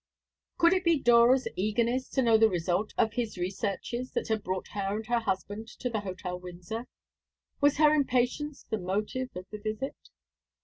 Could 0.57 0.73
it 0.73 0.83
be 0.83 0.97
Dora's 0.97 1.47
eagerness 1.55 2.09
to 2.09 2.23
know 2.23 2.35
the 2.35 2.49
result 2.49 2.91
of 2.97 3.13
his 3.13 3.37
researches 3.37 4.13
that 4.13 4.29
had 4.29 4.41
brought 4.41 4.69
her 4.69 4.95
and 4.95 5.05
her 5.05 5.19
husband 5.19 5.67
to 5.77 5.91
the 5.91 5.99
Hotel 5.99 6.39
Windsor? 6.39 6.87
Was 7.59 7.77
her 7.77 7.93
impatience 7.93 8.63
the 8.67 8.79
motive 8.79 9.29
of 9.35 9.45
the 9.51 9.59
visit? 9.59 10.09